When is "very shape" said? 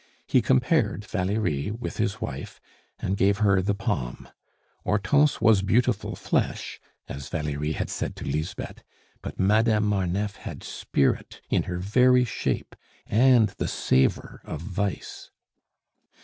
11.77-12.75